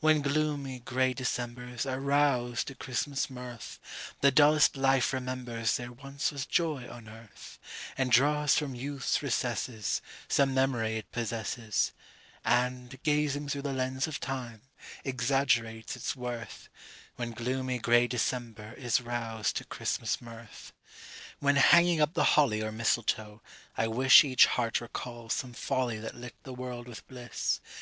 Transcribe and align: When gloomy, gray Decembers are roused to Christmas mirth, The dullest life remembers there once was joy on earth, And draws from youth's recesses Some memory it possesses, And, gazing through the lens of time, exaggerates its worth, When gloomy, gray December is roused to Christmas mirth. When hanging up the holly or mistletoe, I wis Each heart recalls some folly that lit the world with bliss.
When 0.00 0.20
gloomy, 0.20 0.80
gray 0.80 1.14
Decembers 1.14 1.86
are 1.86 1.98
roused 1.98 2.66
to 2.66 2.74
Christmas 2.74 3.30
mirth, 3.30 3.78
The 4.20 4.30
dullest 4.30 4.76
life 4.76 5.10
remembers 5.14 5.78
there 5.78 5.90
once 5.90 6.30
was 6.30 6.44
joy 6.44 6.86
on 6.86 7.08
earth, 7.08 7.58
And 7.96 8.12
draws 8.12 8.58
from 8.58 8.74
youth's 8.74 9.22
recesses 9.22 10.02
Some 10.28 10.52
memory 10.52 10.98
it 10.98 11.10
possesses, 11.12 11.92
And, 12.44 13.02
gazing 13.04 13.48
through 13.48 13.62
the 13.62 13.72
lens 13.72 14.06
of 14.06 14.20
time, 14.20 14.60
exaggerates 15.02 15.96
its 15.96 16.14
worth, 16.14 16.68
When 17.16 17.30
gloomy, 17.30 17.78
gray 17.78 18.06
December 18.06 18.74
is 18.74 19.00
roused 19.00 19.56
to 19.56 19.64
Christmas 19.64 20.20
mirth. 20.20 20.74
When 21.38 21.56
hanging 21.56 22.02
up 22.02 22.12
the 22.12 22.32
holly 22.36 22.60
or 22.62 22.70
mistletoe, 22.70 23.40
I 23.78 23.86
wis 23.88 24.24
Each 24.24 24.44
heart 24.44 24.82
recalls 24.82 25.32
some 25.32 25.54
folly 25.54 25.96
that 26.00 26.14
lit 26.14 26.34
the 26.42 26.52
world 26.52 26.86
with 26.86 27.08
bliss. 27.08 27.62